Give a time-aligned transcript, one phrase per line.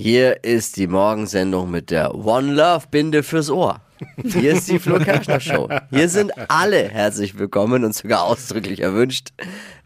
[0.00, 3.80] Hier ist die Morgensendung mit der One Love Binde fürs Ohr.
[4.22, 5.68] Hier ist die Flo Kerschner Show.
[5.90, 9.30] Hier sind alle herzlich willkommen und sogar ausdrücklich erwünscht.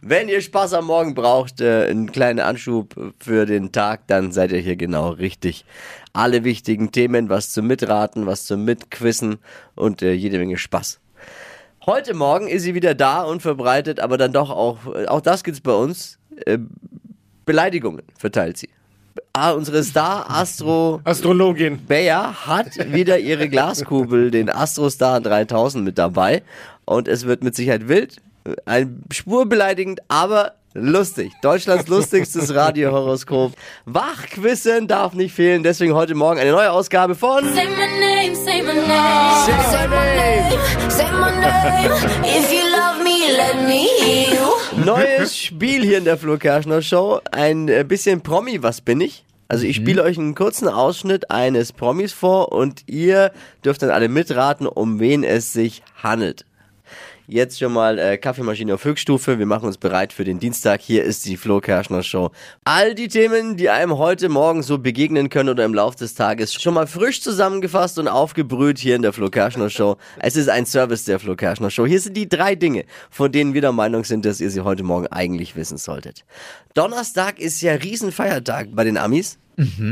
[0.01, 4.51] Wenn ihr Spaß am Morgen braucht, äh, einen kleinen Anschub für den Tag, dann seid
[4.51, 5.65] ihr hier genau richtig.
[6.13, 9.39] Alle wichtigen Themen, was zum Mitraten, was zum Mitquissen
[9.73, 10.99] und äh, jede Menge Spaß.
[11.87, 15.61] Heute Morgen ist sie wieder da und verbreitet, aber dann doch auch, auch das gibt's
[15.61, 16.59] bei uns, äh,
[17.47, 18.69] Beleidigungen verteilt sie.
[19.35, 21.83] Ah, unsere Star-Astro Astrologin.
[21.87, 26.43] Bayer hat wieder ihre Glaskugel, den Astrostar 3000 mit dabei.
[26.85, 28.17] Und es wird mit Sicherheit wild,
[28.65, 31.31] ein Spur beleidigend, aber lustig.
[31.41, 33.53] Deutschlands lustigstes Radiohoroskop.
[33.85, 38.61] Wachquissen darf nicht fehlen, deswegen heute Morgen eine neue Ausgabe von Say my name, say
[38.61, 38.85] my name.
[39.71, 40.91] Say my name.
[40.91, 41.91] Say my name.
[42.23, 44.32] If you love me, let me.
[44.77, 47.21] Neues Spiel hier in der Flo Kerschner Show.
[47.31, 49.23] Ein äh, bisschen Promi, was bin ich?
[49.47, 53.31] Also ich spiele euch einen kurzen Ausschnitt eines Promis vor und ihr
[53.63, 56.45] dürft dann alle mitraten, um wen es sich handelt.
[57.33, 59.39] Jetzt schon mal äh, Kaffeemaschine auf Höchststufe.
[59.39, 60.81] Wir machen uns bereit für den Dienstag.
[60.81, 62.29] Hier ist die Flo Kerschner Show.
[62.63, 66.53] All die Themen, die einem heute Morgen so begegnen können oder im Laufe des Tages,
[66.53, 69.97] schon mal frisch zusammengefasst und aufgebrüht hier in der Flo Kerschner Show.
[70.19, 71.87] Es ist ein Service der Flo Kerschner Show.
[71.87, 74.83] Hier sind die drei Dinge, von denen wir der Meinung sind, dass ihr sie heute
[74.83, 76.25] Morgen eigentlich wissen solltet.
[76.75, 79.39] Donnerstag ist ja Riesenfeiertag bei den Amis.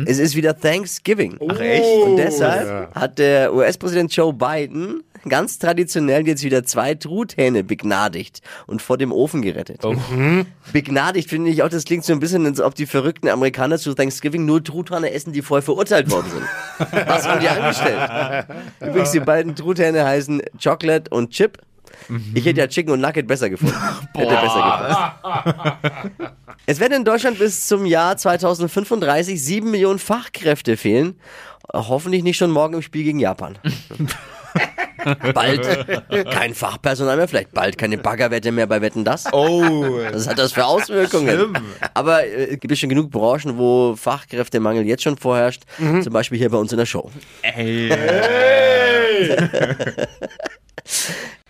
[0.05, 1.37] Es ist wieder Thanksgiving.
[1.47, 2.03] Ach echt?
[2.03, 2.89] Und deshalb ja.
[2.99, 9.11] hat der US-Präsident Joe Biden ganz traditionell jetzt wieder zwei Truthähne begnadigt und vor dem
[9.11, 9.81] Ofen gerettet.
[10.73, 13.93] Begnadigt finde ich auch, das klingt so ein bisschen, als ob die verrückten Amerikaner zu
[13.93, 16.43] Thanksgiving nur Truthähne essen, die vorher verurteilt worden sind.
[17.07, 18.45] Was haben die angestellt?
[18.79, 21.59] Übrigens, die beiden Truthähne heißen Chocolate und Chip.
[22.33, 23.75] Ich hätte ja Chicken und Nugget besser gefunden.
[24.13, 26.33] Hätte besser gepasst.
[26.65, 31.19] Es werden in Deutschland bis zum Jahr 2035 sieben Millionen Fachkräfte fehlen.
[31.73, 33.57] Hoffentlich nicht schon morgen im Spiel gegen Japan.
[35.33, 35.67] bald
[36.31, 39.25] kein Fachpersonal mehr, vielleicht bald keine Baggerwette mehr bei Wetten das.
[39.31, 39.97] Oh.
[40.11, 41.57] Was hat das für Auswirkungen?
[41.93, 45.63] Aber äh, es gibt ja schon genug Branchen, wo Fachkräftemangel jetzt schon vorherrscht.
[45.77, 47.09] Zum Beispiel hier bei uns in der Show.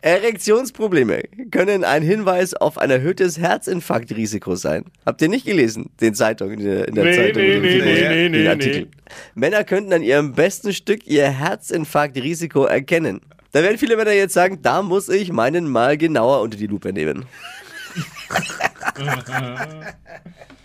[0.02, 1.22] Erektionsprobleme
[1.52, 4.86] können ein Hinweis auf ein erhöhtes Herzinfarktrisiko sein.
[5.06, 8.30] Habt ihr nicht gelesen, den Zeitung, in der, in der Nee, Zeitung, nee, nee, nee,
[8.30, 8.82] nee, Artikel.
[8.82, 8.88] nee.
[9.36, 13.22] Männer könnten an ihrem besten Stück ihr Herzinfarktrisiko erkennen.
[13.52, 16.94] Da werden viele Männer jetzt sagen, da muss ich meinen mal genauer unter die Lupe
[16.94, 17.26] nehmen.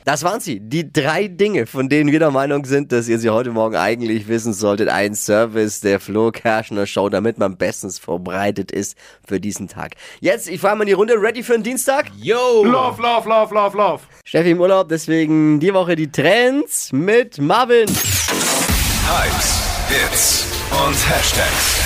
[0.05, 0.61] Das waren sie.
[0.61, 4.29] Die drei Dinge, von denen wir der Meinung sind, dass ihr sie heute Morgen eigentlich
[4.29, 4.89] wissen solltet.
[4.89, 9.95] Ein Service der Flo Kerschner Show, damit man bestens vorbereitet ist für diesen Tag.
[10.21, 11.15] Jetzt, ich frage mal in die Runde.
[11.21, 12.13] Ready für den Dienstag?
[12.17, 12.63] Yo!
[12.65, 14.05] Love, love, love, love, love.
[14.25, 17.89] Steffi im Urlaub, deswegen die Woche die Trends mit Marvin.
[19.09, 21.86] Hypes, Hits und Hashtags.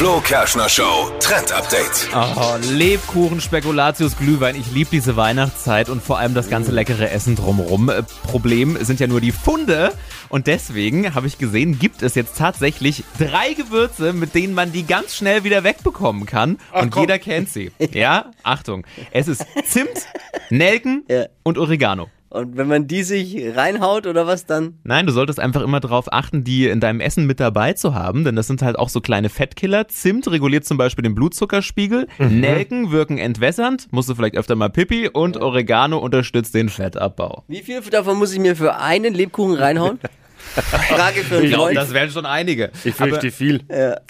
[0.00, 2.08] Flo Kerschner Show Trend Update.
[2.14, 4.56] Oh, Lebkuchen, Spekulatius, Glühwein.
[4.56, 7.90] Ich liebe diese Weihnachtszeit und vor allem das ganze leckere Essen drumherum.
[7.90, 9.92] Äh, Problem sind ja nur die Funde.
[10.30, 14.86] Und deswegen habe ich gesehen, gibt es jetzt tatsächlich drei Gewürze, mit denen man die
[14.86, 16.56] ganz schnell wieder wegbekommen kann.
[16.72, 17.02] und komm.
[17.02, 17.70] jeder kennt sie.
[17.92, 18.86] Ja, Achtung.
[19.10, 19.90] Es ist Zimt,
[20.48, 21.26] Nelken Ja.
[21.42, 22.08] und Oregano.
[22.32, 24.78] Und wenn man die sich reinhaut oder was dann?
[24.84, 28.22] Nein, du solltest einfach immer darauf achten, die in deinem Essen mit dabei zu haben,
[28.22, 29.88] denn das sind halt auch so kleine Fettkiller.
[29.88, 35.08] Zimt reguliert zum Beispiel den Blutzuckerspiegel, Nelken wirken entwässernd, musst du vielleicht öfter mal Pipi
[35.08, 37.42] und Oregano unterstützt den Fettabbau.
[37.48, 39.98] Wie viel davon muss ich mir für einen Lebkuchen reinhauen?
[40.38, 42.70] Frage für Ich glaube, das wären schon einige.
[42.84, 43.62] Ich fürchte viel.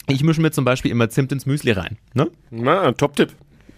[0.08, 1.96] ich mische mir zum Beispiel immer Zimt ins Müsli rein.
[2.12, 2.28] Ne?
[2.50, 3.30] Na, Top-Tipp.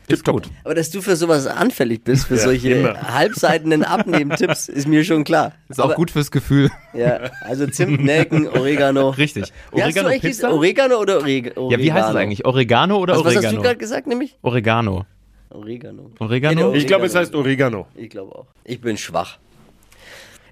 [0.08, 0.48] Ist gut.
[0.64, 3.00] Aber dass du für sowas anfällig bist, für solche immer.
[3.14, 5.52] halbseitenden Abnehmtipps, ist mir schon klar.
[5.68, 6.70] Ist auch Aber, gut fürs Gefühl.
[6.92, 9.10] Ja, also Zimt, Nelken, Oregano.
[9.10, 9.52] Richtig.
[9.72, 10.48] Hast eigentlich Pizza?
[10.48, 11.70] diese Oregano oder Oreg Oregano?
[11.70, 12.44] Ja, wie heißt es eigentlich?
[12.44, 13.62] Oregano oder Was, was hast du Oregano?
[13.62, 14.36] gerade gesagt, nämlich?
[14.42, 15.06] Oregano.
[15.50, 16.10] Oregano.
[16.18, 16.74] Oregano?
[16.74, 17.86] Ich glaube, es heißt Oregano.
[17.94, 18.46] Ich glaube auch.
[18.64, 19.38] Ich bin schwach.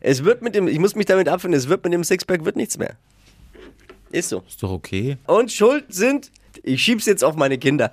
[0.01, 2.57] Es wird mit dem, ich muss mich damit abfinden, es wird mit dem Sixpack wird
[2.57, 2.95] nichts mehr.
[4.11, 4.43] Ist so.
[4.49, 5.19] Ist doch okay.
[5.27, 6.31] Und schuld sind,
[6.63, 7.93] ich schieb's jetzt auf meine Kinder.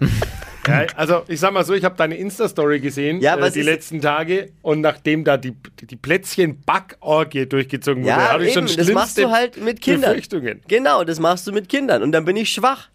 [0.68, 4.00] Ja, also ich sag mal so, ich habe deine Insta-Story gesehen Ja, äh, die letzten
[4.00, 9.18] Tage und nachdem da die, die Plätzchen-Backorgie durchgezogen wurde, Ja, habe ich schon das machst
[9.18, 10.20] du halt mit Kindern.
[10.68, 12.02] Genau, das machst du mit Kindern.
[12.02, 12.88] Und dann bin ich schwach.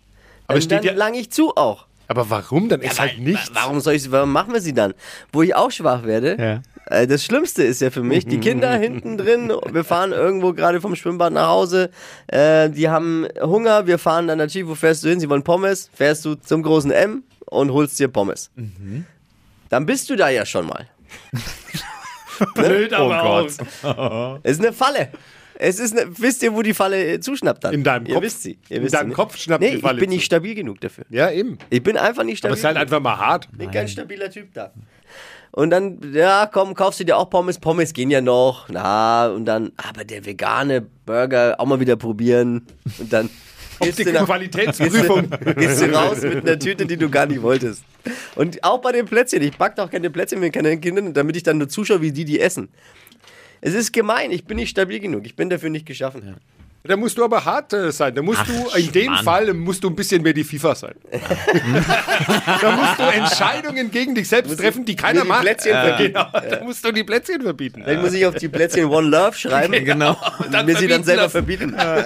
[0.48, 1.86] Aber und steht dann ja- lang ich zu auch.
[2.08, 2.68] Aber warum?
[2.70, 3.50] Dann ist halt nichts.
[3.54, 4.94] Warum soll ich, warum machen wir sie dann?
[5.32, 6.36] Wo ich auch schwach werde.
[6.38, 6.62] Ja.
[6.98, 10.82] Äh, Das Schlimmste ist ja für mich, die Kinder hinten drin, wir fahren irgendwo gerade
[10.82, 11.90] vom Schwimmbad nach Hause,
[12.28, 15.20] äh, die haben Hunger, wir fahren dann natürlich, wo fährst du hin?
[15.22, 17.24] Sie wollen Pommes, fährst du zum großen M
[17.54, 18.52] und holst dir Pommes.
[19.70, 20.88] Dann bist du da ja schon mal.
[22.56, 24.40] Blöd, aber Oh Gott.
[24.44, 25.10] Es ist eine Falle.
[25.56, 27.74] Es ist, ne, wisst ihr, wo die Falle äh, zuschnappt dann?
[27.74, 28.24] In deinem ihr Kopf.
[28.24, 28.58] Wisst sie.
[28.70, 29.14] Ihr In wisst deinem sie, ne?
[29.16, 30.16] Kopf schnappt nee, die Falle ich bin zu.
[30.16, 31.06] nicht stabil genug dafür.
[31.10, 31.58] Ja, eben.
[31.70, 33.48] Ich bin einfach nicht Aber stabil es ist halt einfach mal hart.
[33.52, 34.74] Ich bin kein stabiler Typ da.
[35.52, 37.60] Und dann, ja, komm, kaufst du dir auch Pommes.
[37.60, 38.68] Pommes gehen ja noch.
[38.70, 42.66] Na, und dann, aber der vegane Burger auch mal wieder probieren.
[42.98, 43.30] Und dann
[43.80, 45.30] gehst Die du, nach, Qualitätsprüfung.
[45.58, 47.84] gehst du raus mit einer Tüte, die du gar nicht wolltest.
[48.36, 49.42] Und auch bei den Plätzchen.
[49.42, 52.26] Ich back doch keine Plätzchen mit keinen Kindern, damit ich dann nur zuschaue, wie die
[52.26, 52.70] die essen.
[53.62, 54.32] Es ist gemein.
[54.32, 55.26] Ich bin nicht stabil genug.
[55.26, 56.36] Ich bin dafür nicht geschaffen.
[56.86, 58.14] Da musst du aber hart äh, sein.
[58.14, 59.24] Da musst Ach, du, in dem Mann.
[59.24, 60.96] Fall musst du ein bisschen mehr die FIFA sein.
[62.62, 65.44] da musst du Entscheidungen gegen dich selbst treffen, die keiner die macht.
[65.44, 66.14] Plätzchen verbieten.
[66.14, 67.84] Genau, da musst du die Plätzchen verbieten.
[67.86, 69.74] Dann muss ich auf die Plätzchen One Love schreiben.
[69.86, 70.18] Genau.
[70.40, 71.32] Und mir sie dann selber lassen.
[71.32, 71.74] verbieten.
[71.78, 72.04] Ja,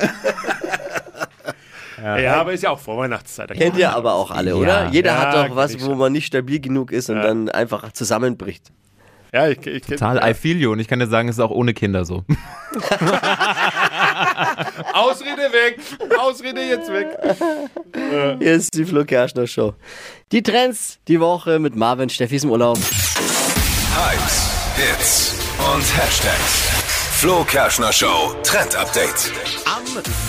[2.15, 3.51] aber ist ja auch Vorweihnachtszeit.
[3.53, 4.89] Kennt ihr aber auch alle, oder?
[4.91, 8.71] Jeder Ja, hat doch was, wo man nicht stabil genug ist und dann einfach zusammenbricht.
[9.33, 10.71] Ja, ich, ich, Total, I feel you.
[10.71, 12.23] Und ich kann dir sagen, es ist auch ohne Kinder so.
[14.93, 15.79] Ausrede weg.
[16.17, 17.07] Ausrede jetzt weg.
[18.39, 19.73] Hier ist die Flo Kerschner Show.
[20.31, 22.77] Die Trends die Woche mit Marvin Steffis im Urlaub.
[22.77, 25.35] Hypes, Hits
[25.75, 27.06] und Hashtags.
[27.19, 29.31] Flo Kerschner Show Trend Update.
[29.65, 29.81] Am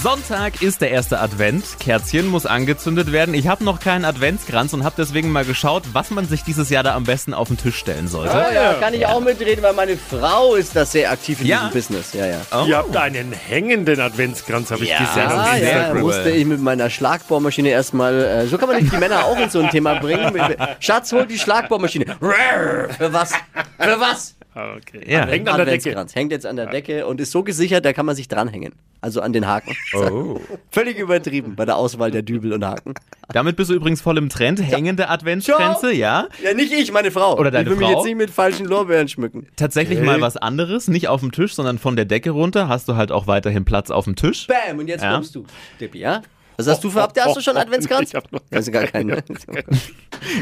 [0.02, 1.64] Sonntag ist der erste Advent.
[1.78, 3.34] Kerzchen muss angezündet werden.
[3.34, 6.82] Ich habe noch keinen Adventskranz und habe deswegen mal geschaut, was man sich dieses Jahr
[6.82, 8.32] da am besten auf den Tisch stellen sollte.
[8.34, 11.56] Ja, ja, kann ich auch mitreden, weil meine Frau ist da sehr aktiv in Ja?
[11.58, 12.14] diesem Business.
[12.14, 12.40] Ja, ja.
[12.52, 12.64] Oh.
[12.66, 14.98] Ihr habt einen hängenden Adventskranz, habe ich Ja.
[15.00, 15.26] gesehen.
[15.28, 16.00] Ah, ja, Instagram.
[16.00, 18.14] musste ich mit meiner Schlagbohrmaschine erstmal.
[18.24, 20.32] Äh, so kann man nicht die Männer auch in so ein Thema bringen.
[20.80, 22.16] Schatz, hol die Schlagbohrmaschine.
[22.18, 23.32] Für was?
[23.78, 24.34] Für was?
[24.54, 25.02] Ah, okay.
[25.06, 25.26] Ja.
[25.26, 26.06] Hängt an der Decke.
[26.14, 28.72] Hängt jetzt an der Decke und ist so gesichert, da kann man sich dranhängen.
[29.00, 29.76] Also an den Haken.
[29.94, 30.40] Oh.
[30.70, 32.94] Völlig übertrieben bei der Auswahl der Dübel und Haken.
[33.32, 34.60] Damit bist du übrigens voll im Trend.
[34.62, 36.28] Hängende Adventskränze, ja.
[36.42, 37.38] Ja, nicht ich, meine Frau.
[37.38, 37.96] Oder deine ich will mich Frau?
[37.98, 39.46] jetzt nicht mit falschen Lorbeeren schmücken.
[39.56, 40.88] Tatsächlich mal was anderes.
[40.88, 42.68] Nicht auf dem Tisch, sondern von der Decke runter.
[42.68, 44.46] Hast du halt auch weiterhin Platz auf dem Tisch.
[44.46, 45.14] Bam, und jetzt Ja.
[45.14, 45.44] kommst du,
[45.80, 46.22] Dippi, ja?
[46.58, 48.08] Was hast du für Habt Hast du schon Adventskranz?
[48.08, 49.06] Ich hab noch gar keinen.
[49.06, 49.22] ne?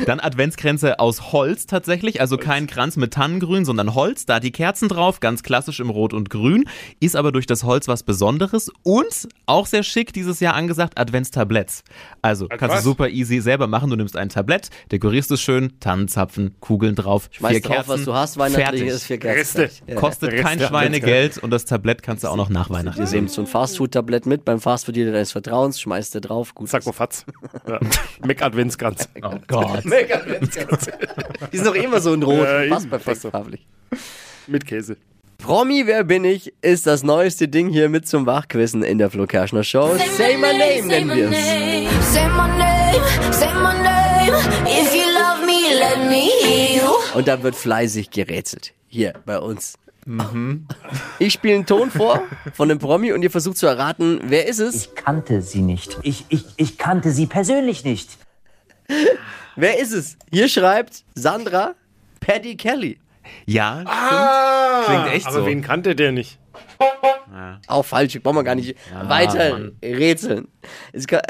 [0.06, 4.24] Dann Adventskränze aus Holz tatsächlich, also kein Kranz mit Tannengrün, sondern Holz.
[4.24, 6.64] Da die Kerzen drauf, ganz klassisch im Rot und Grün,
[7.00, 11.84] ist aber durch das Holz was Besonderes und auch sehr schick dieses Jahr angesagt Adventstabletts.
[12.22, 12.82] Also kannst was?
[12.82, 13.90] du super easy selber machen.
[13.90, 18.04] Du nimmst ein Tablett, dekorierst es schön, Tannenzapfen, Kugeln drauf, Schmeiß vier drauf, Kerzen, was
[18.04, 18.88] du hast, weihnachtlich fertig.
[18.88, 19.60] ist vier Kerzen.
[19.60, 19.70] Reste.
[19.86, 19.96] Ja.
[19.96, 23.06] Kostet Rest kein Schweinegeld und das Tablett kannst du auch noch nach Weihnachten.
[23.06, 26.69] seht so ein Fastfood-Tablett mit beim Fastfood-Dealer deines Vertrauens, schmeißt du drauf, gut.
[26.69, 27.25] Sag mal Fatz.
[27.69, 27.79] Ja.
[28.25, 29.08] Mac Adventskranz.
[29.23, 29.85] Oh Gott.
[29.85, 30.88] Mega Adventskranz.
[31.53, 32.44] Die sind doch immer so in Rot.
[32.47, 33.31] Ja, Passt perfekt passt so.
[33.31, 33.67] farblich.
[34.47, 34.97] Mit Käse.
[35.38, 39.26] Promi, wer bin ich, ist das neueste Ding hier mit zum Wachquissen in der Flo
[39.26, 39.94] Kerschner Show.
[40.17, 42.12] Say my name nennen wir es.
[42.14, 44.35] Say my name, say my name.
[44.67, 46.91] If you love me, let me hear you.
[47.14, 48.73] Und da wird fleißig gerätselt.
[48.88, 49.75] Hier bei uns.
[51.19, 52.23] Ich spiele einen Ton vor
[52.55, 54.75] von einem Promi und ihr versucht zu erraten, wer ist es?
[54.75, 55.99] Ich kannte sie nicht.
[56.03, 58.17] Ich, ich, ich kannte sie persönlich nicht.
[59.56, 60.17] Wer ist es?
[60.31, 61.75] Hier schreibt Sandra
[62.20, 62.99] Paddy Kelly.
[63.47, 65.47] Ja, Ah, Klingt echt aber so.
[65.47, 66.38] wen kannte der nicht?
[67.69, 68.76] Auch falsch, brauchen wir gar nicht
[69.08, 69.76] weiter Mann.
[69.82, 70.49] rätseln.
[70.93, 71.20] Es kann,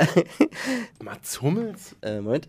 [1.02, 1.96] Mats Hummels?
[2.02, 2.48] äh, Moment.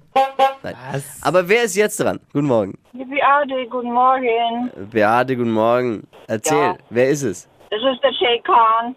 [0.63, 0.75] Nein.
[1.21, 2.19] Aber wer ist jetzt dran?
[2.33, 2.77] Guten Morgen.
[2.94, 4.71] Beate, guten Morgen.
[4.91, 6.07] Beate, guten Morgen.
[6.27, 6.77] Erzähl, Ja.
[6.89, 7.47] wer ist es?
[7.69, 8.95] Das ist der Jay Khan.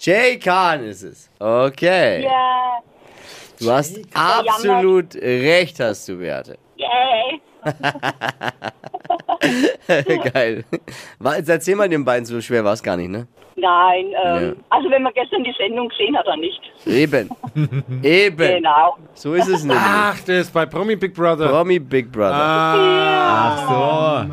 [0.00, 1.30] Jay Khan ist es.
[1.38, 2.24] Okay.
[2.24, 2.78] Ja,
[3.60, 6.56] Du hast absolut recht, hast du, Beate.
[6.76, 7.40] yay.
[10.32, 10.64] Geil.
[11.18, 13.26] War, jetzt erzähl mal den beiden, so schwer war es gar nicht, ne?
[13.56, 14.52] Nein, ähm, Ja.
[14.70, 16.60] also wenn man gestern die Sendung gesehen hat, dann nicht.
[16.86, 17.28] Eben.
[18.04, 18.36] Eben.
[18.56, 18.96] Genau.
[19.14, 19.82] So ist es nämlich.
[19.84, 21.48] Ach, der ist bei Promi Big Brother.
[21.48, 22.34] Promi Big Brother.
[23.68, 24.26] Ah,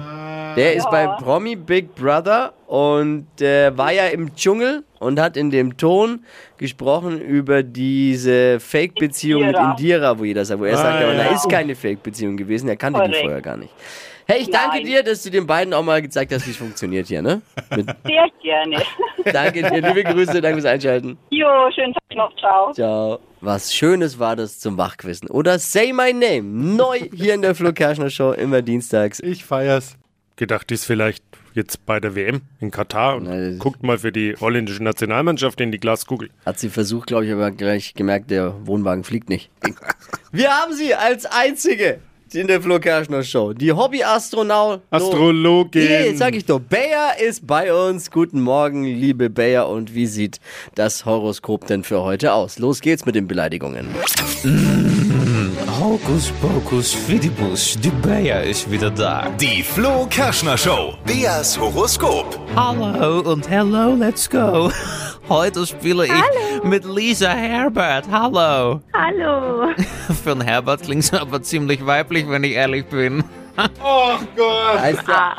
[0.56, 5.50] Der ist bei Promi Big Brother und der war ja im Dschungel und hat in
[5.50, 6.24] dem Ton
[6.58, 10.18] gesprochen über diese Fake-Beziehung mit Indira.
[10.20, 11.24] Wo jeder sagt, wo er sagt, aber ja.
[11.26, 13.22] da ist keine Fake-Beziehung gewesen, er kannte die Korrekt.
[13.24, 13.74] vorher gar nicht.
[14.28, 14.86] Hey, ich danke Nein.
[14.86, 17.42] dir, dass du den beiden auch mal gezeigt hast, wie es funktioniert hier, ne?
[17.76, 18.82] Mit, Sehr gerne.
[19.32, 21.18] danke dir, liebe Grüße, danke fürs Einschalten.
[21.30, 22.72] Jo, schönen Tag noch, ciao.
[22.74, 23.20] Ciao.
[23.42, 25.30] Was Schönes war das zum Wachquissen.
[25.30, 29.20] Oder Say My Name, neu hier in der Flo Kerschner Show, immer dienstags.
[29.20, 29.96] ich feier's.
[30.38, 34.00] Gedacht, die ist vielleicht jetzt bei der WM in Katar und Nein, das- guckt mal
[34.00, 36.30] für die holländische Nationalmannschaft in die Glaskugel.
[36.46, 39.50] Hat sie versucht, glaube ich, aber gleich gemerkt, der Wohnwagen fliegt nicht.
[40.32, 42.00] Wir haben sie als einzige
[42.34, 43.54] in der Flo Kerschner Show.
[43.54, 44.82] Die Hobby-Astronaut.
[44.90, 45.82] Astrologin.
[45.84, 46.60] Yeah, sag ich doch.
[46.60, 48.10] Bayer ist bei uns.
[48.10, 49.70] Guten Morgen, liebe Bayer.
[49.70, 50.40] Und wie sieht
[50.74, 52.58] das Horoskop denn für heute aus?
[52.58, 53.88] Los geht's mit den Beleidigungen.
[55.86, 59.30] Hokus Pokus Fidibus, die Bea ist wieder da.
[59.40, 60.96] Die Flo Kerschner Show.
[61.06, 62.40] Beas Horoskop.
[62.56, 64.72] Hallo und hello, let's go.
[65.30, 68.06] Heute spiele ich mit Lisa Herbert.
[68.10, 68.82] Hallo.
[68.96, 69.76] Hallo.
[70.24, 73.24] Für einen Herbert klingt es aber ziemlich weiblich, wenn ich ehrlich bin.
[73.84, 74.80] Oh Gott.
[74.80, 75.36] Heißt ja,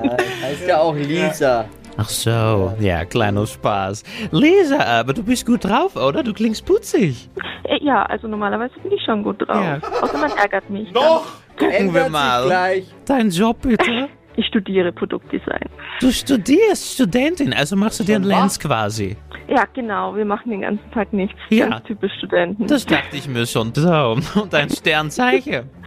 [0.00, 1.64] ja, heißt ja auch Lisa.
[2.00, 4.04] Ach so, ja, kleiner Spaß.
[4.30, 6.22] Lisa, aber du bist gut drauf, oder?
[6.22, 7.28] Du klingst putzig.
[7.64, 9.64] Äh, Ja, also normalerweise bin ich schon gut drauf.
[9.64, 9.80] Ja.
[10.00, 10.92] Außer man ärgert mich.
[10.92, 11.26] Noch.
[11.58, 12.46] Gucken wir mal.
[12.46, 12.84] gleich.
[13.04, 14.08] Dein Job bitte.
[14.36, 15.68] Ich studiere Produktdesign.
[16.00, 18.24] Du studierst, Studentin, also machst du dir einen?
[18.26, 19.16] Lenz quasi.
[19.48, 20.14] Ja, genau.
[20.14, 21.36] Wir machen den ganzen Tag nichts.
[21.50, 21.66] Ja.
[21.68, 22.68] Ganz typisch Studenten.
[22.68, 23.72] Das dachte ich mir schon.
[23.74, 25.68] So, und dein Sternzeichen?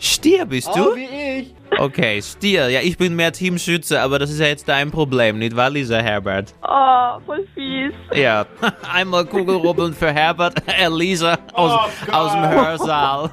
[0.00, 0.46] Stier.
[0.46, 0.96] Bist Oh, du?
[0.96, 1.54] wie ich.
[1.78, 2.68] Okay, Stier.
[2.68, 5.98] Ja, ich bin mehr Teamschütze, aber das ist ja jetzt dein Problem, nicht wahr, Lisa
[5.98, 6.52] Herbert?
[6.62, 7.92] Oh, voll fies.
[8.12, 8.44] Ja,
[8.92, 13.30] einmal Kugelrubbeln für Herbert, äh, Lisa aus, aus dem Hörsaal.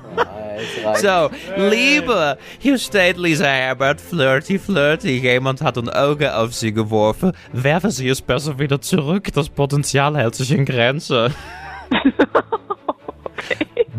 [0.95, 5.17] So, Liebe, hier steht Lisa Herbert, flirty, flirty.
[5.19, 7.31] Jemand hat ein Auge auf sie geworfen.
[7.53, 9.29] Werfe sie es besser wieder zurück.
[9.33, 11.31] Das Potenzial hält sich in Grenze.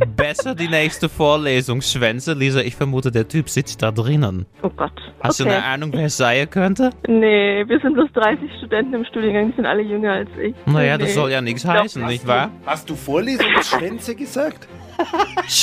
[0.06, 2.34] Besser die nächste Vorlesung, Schwänze.
[2.34, 4.46] Lisa, ich vermute, der Typ sitzt da drinnen.
[4.62, 4.92] Oh Gott.
[5.20, 5.50] Hast okay.
[5.50, 6.90] du eine Ahnung, wer es sein könnte?
[7.06, 9.50] Nee, wir sind bloß 30 Studenten im Studiengang.
[9.50, 10.54] Die sind alle jünger als ich.
[10.66, 11.04] Naja, nee.
[11.04, 12.50] das soll ja nichts heißen, nicht wahr?
[12.64, 14.68] Hast du Vorlesungsschwänze gesagt?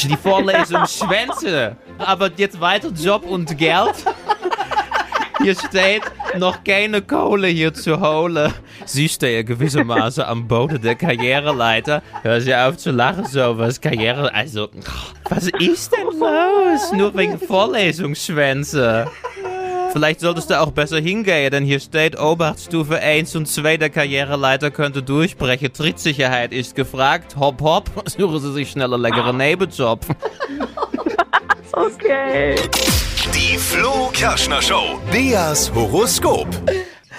[0.04, 1.77] Die Vorlesung Schwänze.
[1.98, 4.06] Aber jetzt weiter Job und Geld.
[5.42, 6.04] Hier steht,
[6.38, 8.54] noch keine Kohle hier zu holen.
[8.86, 12.01] Sie stehen gewissermaßen am Boden der Karriereleiter.
[12.22, 13.82] Hör sie auf zu lachen, sowas.
[13.82, 14.70] Karriere, also,
[15.30, 16.92] was ist denn los?
[16.94, 19.08] Nur wegen Vorlesungsschwänze.
[19.92, 24.70] Vielleicht solltest du auch besser hingehen, denn hier steht Obachtstufe 1 und 2 der Karriereleiter
[24.70, 25.72] könnte durchbrechen.
[25.72, 27.38] Trittsicherheit ist gefragt.
[27.38, 27.89] Hopp, hopp.
[28.06, 30.01] Suchen Sie sich schneller leckeren Nebenjob.
[31.77, 32.56] Okay.
[33.36, 35.01] Die Flo Kerschner Show.
[35.12, 36.48] Beas Horoskop.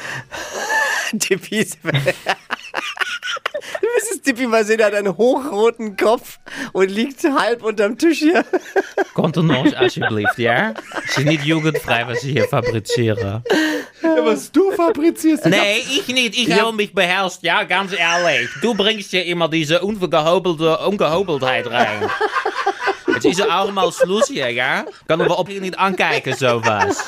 [1.18, 1.78] Tippi ist.
[1.84, 1.90] Du
[3.94, 6.38] müsstest Tippi mal sehen, er hat einen hochroten Kopf
[6.72, 8.46] und liegt halb unterm Tisch hier.
[9.14, 10.72] Kontenance alsjeblieft, ja?
[11.04, 13.42] Es ist nicht jugendfrei, was ich hier fabriziere.
[14.02, 15.44] Ja, was du fabrizierst.
[15.46, 16.36] Nee, ich nicht.
[16.38, 18.48] Ich habe mich beherrscht, ja, ganz ehrlich.
[18.62, 22.10] Du bringst ja immer diese ungehobelte Ungehobeltheit rein.
[23.16, 24.84] Jetzt ist er auch mal Schluss hier, ja?
[25.08, 27.04] Kan we op hier niet aankijken, sowas.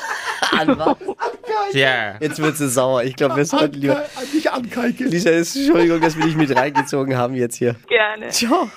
[0.51, 0.95] An was?
[1.73, 2.15] Ja.
[2.19, 3.03] Jetzt wird sie sauer.
[3.03, 4.03] Ich glaube, wir sollten lieber.
[4.33, 5.05] Nicht ankeike.
[5.05, 7.75] Lisa, Entschuldigung, dass wir dich mit reingezogen haben jetzt hier.
[7.87, 8.29] Gerne.
[8.29, 8.69] Ciao.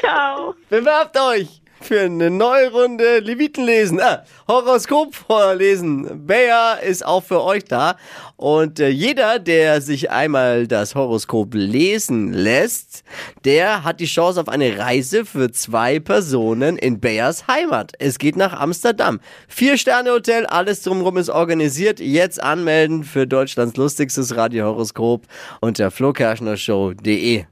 [0.00, 0.54] Ciao.
[0.68, 4.00] Bewerbt euch für eine neue Runde Leviten lesen.
[4.00, 6.26] Ah, Horoskop vorlesen.
[6.26, 7.96] Bea ist auch für euch da.
[8.36, 13.04] Und äh, jeder, der sich einmal das Horoskop lesen lässt,
[13.44, 17.92] der hat die Chance auf eine Reise für zwei Personen in Beas Heimat.
[17.98, 19.20] Es geht nach Amsterdam.
[19.48, 22.00] Vier-Sterne-Hotel, alles drumherum ist organisiert.
[22.00, 25.26] Jetzt anmelden für Deutschlands lustigstes Radiohoroskop
[25.60, 27.44] unter flokerschnershow.de.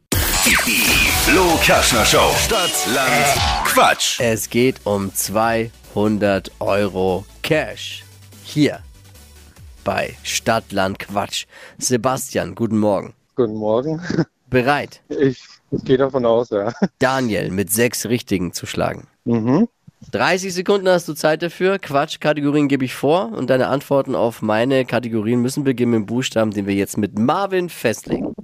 [1.33, 2.33] Flo Kerschner Show.
[2.45, 4.19] Stadt, Land, Quatsch.
[4.19, 8.03] Es geht um 200 Euro Cash.
[8.43, 8.81] Hier
[9.85, 11.47] bei Stadtland Quatsch.
[11.79, 13.15] Sebastian, guten Morgen.
[13.37, 14.03] Guten Morgen.
[14.49, 16.73] Bereit, Ich gehe davon aus, ja.
[16.99, 19.07] Daniel mit sechs Richtigen zu schlagen.
[19.25, 19.69] Mhm.
[20.11, 21.79] 30 Sekunden hast du Zeit dafür.
[21.79, 26.51] Quatsch-Kategorien gebe ich vor und deine Antworten auf meine Kategorien müssen beginnen mit dem Buchstaben,
[26.51, 28.35] den wir jetzt mit Marvin festlegen.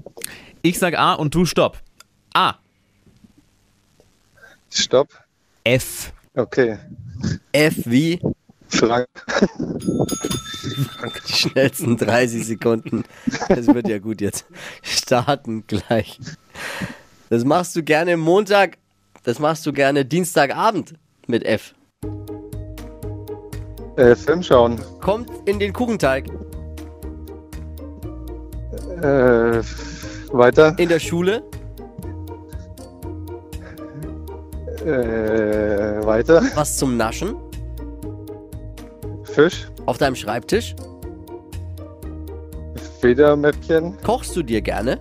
[0.62, 1.80] Ich sag A und du stopp.
[2.32, 2.54] A.
[4.76, 5.08] Stopp.
[5.64, 6.12] F.
[6.34, 6.78] Okay.
[7.52, 8.20] F wie
[8.68, 9.06] Frank.
[11.28, 13.04] die schnellsten 30 Sekunden.
[13.48, 14.46] Das wird ja gut jetzt.
[14.82, 16.18] Starten gleich.
[17.30, 18.76] Das machst du gerne Montag,
[19.24, 20.94] das machst du gerne Dienstagabend
[21.26, 21.74] mit F.
[23.96, 24.78] Äh, Film schauen.
[25.00, 26.26] Kommt in den Kuchenteig
[29.00, 29.62] Äh,
[30.32, 30.74] weiter.
[30.78, 31.42] in der Schule,
[34.86, 36.42] Äh, weiter.
[36.54, 37.34] was zum Naschen,
[39.24, 39.66] Fisch.
[39.86, 40.76] auf deinem Schreibtisch.
[43.00, 43.96] Federmäppchen.
[44.02, 44.98] Kochst du dir gerne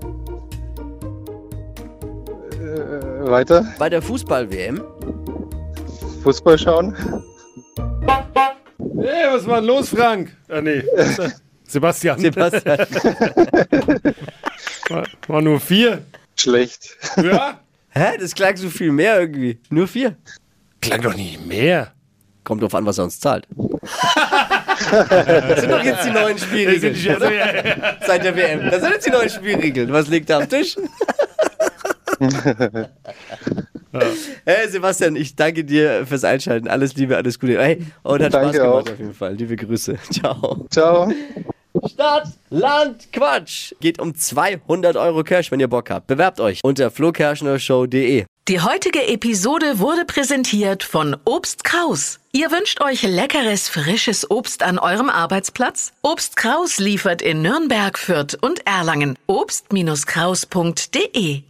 [2.51, 3.65] Äh, weiter.
[3.77, 4.81] bei der Fußball-WM?
[6.23, 6.95] Fußball schauen.
[8.97, 10.35] Hey, was war denn los, Frank?
[10.49, 10.83] Ah, nee.
[11.67, 12.19] Sebastian.
[12.19, 12.77] Sebastian.
[14.89, 16.01] War, war nur vier.
[16.37, 16.95] Schlecht.
[17.17, 17.59] Ja?
[17.97, 18.17] Hä?
[18.19, 19.59] Das klang so viel mehr irgendwie.
[19.69, 20.15] Nur vier.
[20.81, 21.93] Klang doch nicht mehr.
[22.43, 23.47] Kommt drauf an, was er uns zahlt.
[24.91, 26.95] das sind doch jetzt die neuen Spielregeln.
[28.05, 28.69] Seit der WM.
[28.69, 29.91] Das sind jetzt die neuen Spielregeln.
[29.91, 30.75] Was liegt da am Tisch?
[34.45, 36.67] Hey Sebastian, ich danke dir fürs Einschalten.
[36.67, 37.61] Alles Liebe, alles Gute.
[37.61, 38.91] Hey, und hat Spaß Danke gemacht auch.
[38.91, 39.33] auf jeden Fall.
[39.35, 39.95] Liebe Grüße.
[40.11, 40.65] Ciao.
[40.69, 41.11] Ciao.
[41.85, 43.73] Stadt, Land, Quatsch.
[43.79, 46.07] Geht um 200 Euro Cash, wenn ihr Bock habt.
[46.07, 48.25] Bewerbt euch unter flokerschnershow.de.
[48.47, 52.19] Die heutige Episode wurde präsentiert von Obst Kraus.
[52.31, 55.93] Ihr wünscht euch leckeres, frisches Obst an eurem Arbeitsplatz?
[56.03, 59.17] Obst Kraus liefert in Nürnberg, Fürth und Erlangen.
[59.25, 61.41] Obst-Kraus.de